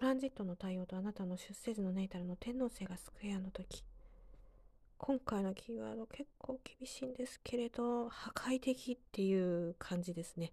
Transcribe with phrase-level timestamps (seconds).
[0.00, 3.84] トランジットの対応とあなたの出生時のネイタルの天王星がスクエアの時。
[4.96, 10.52] 今回のキーワード結構厳しいんですけれど、破壊的っていう感じですね。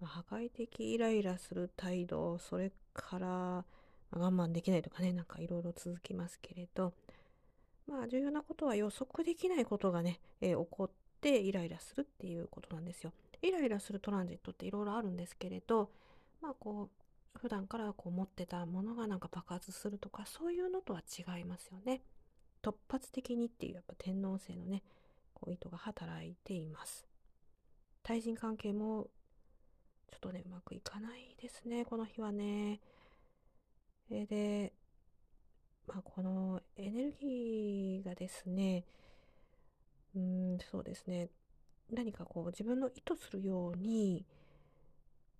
[0.00, 3.64] まあ、破壊的イライラする態度、それから、ま
[4.12, 6.94] あ、我慢できないとかね、なんかいろいろ続きますけれど、
[7.86, 13.12] まあ重要なことは予測できないことがね、えー、起こってイライラするっていうことなんですよ。
[13.42, 15.90] イライラするトランジットっていろいろあるんですけれど、
[16.40, 22.02] まあこう、普段からこう持ってたものがなんか爆発するとか、そういうのとは違いますよね。
[22.62, 24.82] 突発的にっていうやっぱ天皇制のね、
[25.34, 27.06] こう意図が働いています。
[28.02, 29.08] 対人関係も
[30.10, 32.80] ちょっとね、うまくいかないですね、この日はね。
[34.10, 34.72] えで、
[35.86, 38.84] まあ、このエネルギーがですね、
[40.14, 41.28] うん、そうですね、
[41.90, 44.24] 何かこう自分の意図するように、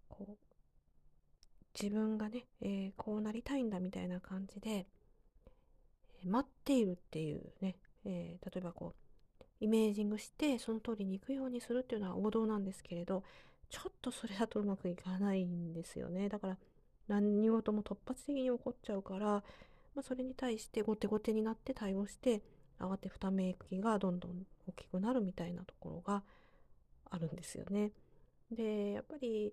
[0.08, 0.45] こう、
[1.80, 4.86] 自分がね、えー、こうなりたいんだみたいな感じで、
[6.24, 8.94] 待っているっていうね、えー、例えばこ
[9.40, 13.22] う、イメージングしてその通りに行くようにするっていうのは王道なんですけれど、
[13.68, 16.28] ちょっとそれだとうまくいかないんですよね。
[16.28, 16.58] だから
[17.08, 19.42] 何事も突発的に起こっちゃうから、ま
[20.00, 22.42] あ、それに対して後手後手になって対応して、
[22.78, 26.22] 慌てふためきがどんどん大きくなるみたいなところが
[27.10, 27.92] あるんですよね。
[28.50, 29.52] で、やっぱり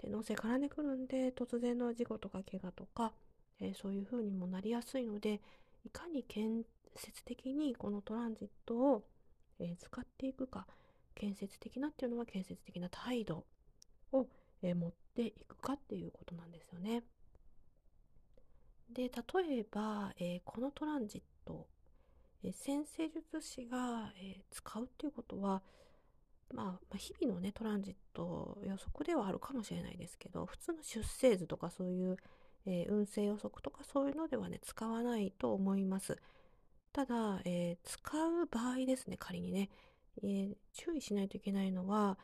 [0.00, 3.12] 天皇星絡んでくるんで、突然の事故とか怪我とか、
[3.60, 5.40] えー、そういう風にもなりやすいので、
[5.84, 6.62] いかに建
[6.96, 9.04] 設的にこのトランジットを、
[9.62, 10.66] え使っていくか
[11.14, 13.44] 建設的なっていうのは建設的な態度
[14.12, 14.26] を、
[14.62, 17.02] え持っていくかっていうことなんですよね。
[18.90, 21.66] で例えば、えこのトランジット、
[22.42, 25.62] え先生術師が、え使うっていうことは、
[26.52, 32.16] まあ、日々のねトランジット予測ではあるかもしれないですけど普通の出生図とかそういう
[32.66, 36.18] えー、運勢予測とかそういうのではね、使わないと思います。
[36.92, 39.70] ただ、えー、使う場合ですね、仮にね、
[40.22, 42.18] えー、注意しないといけないのは、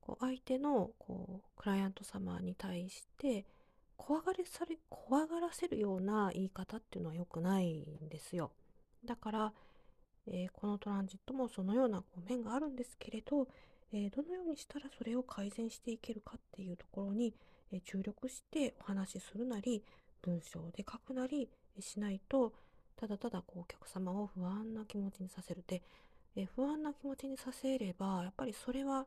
[0.00, 3.46] こう相手のこうクライアント様に対して
[3.96, 8.50] 怖がれされ怖がらせるような言い方っていうのは良くないんですよ。
[9.04, 9.52] だから、
[10.26, 13.48] えー、このトランジットもそのような面があるんですけれど、
[13.92, 17.34] えー、どのようにしたらそれを改善していけるかっていうところに、
[17.72, 19.82] え注力してお話しするなり、
[20.20, 21.48] 文章で書くなり
[21.80, 22.52] しないと、
[22.96, 25.82] ただただこうお客様を不安な気持ちにさせるで、
[26.36, 29.06] え不安な気持ちにさせれば、やっぱりそれは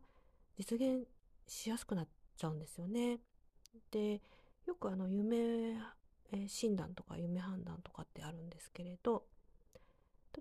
[0.57, 1.07] 実現
[1.47, 3.19] しやすくなっちゃうんですよね。
[3.91, 4.21] で、
[4.65, 5.75] よくあの夢
[6.31, 9.23] え診断とか夢判断とかってあるんですけれど、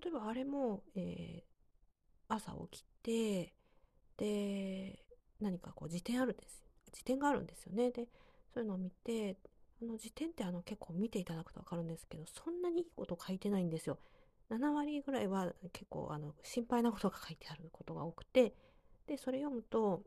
[0.03, 3.53] 例えばあれも、えー、朝起きて、
[4.17, 5.05] で、
[5.41, 7.91] 何かこう辞典あるんです辞典があるんですよね。
[7.91, 8.09] で、
[8.53, 9.37] そういうのを見て、
[9.83, 13.99] あの辞典ってあの結構見ていただくとわかるんですけど、そんなにいいこと書いてないんですよ。
[14.51, 18.55] 7割ぐらいは結構あの心配なことが書いてあることが多くて、
[19.07, 20.03] で、それ読むと、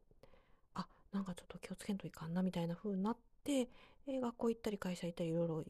[0.73, 3.69] あ、なんかちょっと気をつけんといかんなみたいな風になって、
[4.07, 5.63] 学校行ったり会社行ったりいろいろ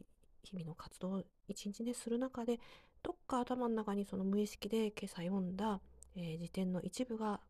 [0.44, 2.60] 日々の活動を一日でする中で、
[3.08, 5.80] どっか頭の中にその無意識で今朝読んだ、
[6.14, 7.40] えー、辞典の一部が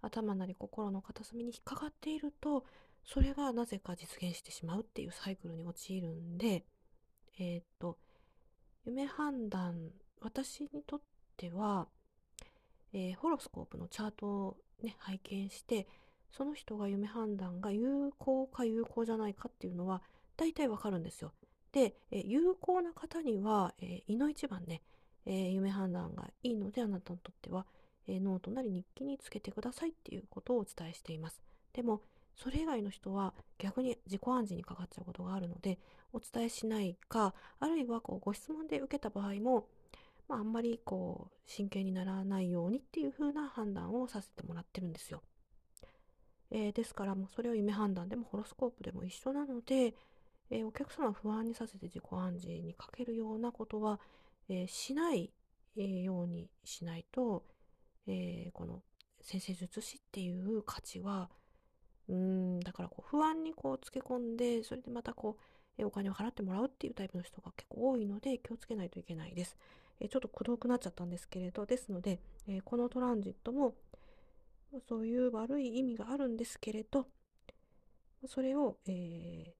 [0.00, 2.64] 頭なり心の片隅に引っかかっていると、
[3.04, 6.64] それがなぜか実現してしまうっていうサイクルに陥るんで、
[7.38, 7.98] えっ、と、
[8.86, 9.90] 夢判断、
[10.22, 11.00] 私にとっ
[11.36, 11.88] ては、
[12.94, 15.86] えー、ホロスコープのチャートをね、拝見して、
[16.30, 20.00] その人が夢判断が有効か有効じゃないかっていうのは、
[20.38, 21.32] 大体わかるんですよ。
[21.76, 24.80] で、え、有効な方には、えー、いの一番ね、
[25.26, 27.66] えー、夢判断がいいので、あなたにとっては、
[28.08, 31.42] えノートなり日記につけてくださいっていうことをお伝えしています。
[31.74, 32.00] でも、
[32.34, 35.78] それ以外の人は逆に自己暗示にかかっちゃうことがあるので、
[36.14, 39.68] お伝えしないか、あるいはこうご質問で受けた場合も、
[40.28, 45.20] まあ、あんまりこう真剣にならないようにっていう風な判断をさせてもらってるんですよ。
[46.50, 49.94] えー、ですからもうそれを夢判断でもホロスコープでも一緒なので、
[50.50, 54.00] えー、お客様を不安にさせて自己暗示にかけるようなことは、
[54.48, 55.32] えー、しない、
[55.78, 57.44] えようにしないと、
[58.06, 58.82] えこの
[59.20, 61.28] 先生術師っていう価値は
[62.08, 65.42] うん、だからこう不安にこうつけ込んで、それでまたこう、
[65.78, 69.56] えお金を払ってもらうっていうタイプの人が結構多いので気をつけないといけないです。
[70.00, 73.74] えちょっとくどくなっちゃったんですけれど、ですので、えこのトランジットも
[74.88, 77.08] そういう悪い意味があるんですけれど、
[78.26, 79.52] それを、えー、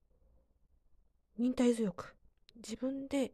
[1.38, 2.14] 忍耐強く
[2.56, 3.32] 自分で、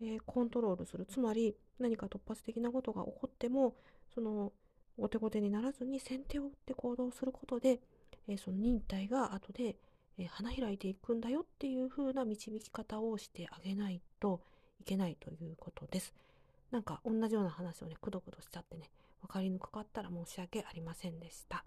[0.00, 1.06] えー、コントロールする。
[1.06, 3.74] つまり何か突発的なことが起こっても、
[4.14, 4.52] その
[4.98, 7.80] 後手後手にならずに先手を打って行動することで、
[8.26, 9.76] えその忍耐が後で、
[10.18, 14.40] えー、花開いていくんだよっていう風な導き方をしてあげないと
[14.80, 16.14] いけないということです。
[16.70, 18.90] なんか同じような話をね、くどくどしちゃってね、
[19.22, 21.64] 分かりにくかったら申し訳ありませんでした。